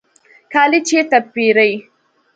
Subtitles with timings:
[0.53, 1.71] کالی چیرته پیرئ؟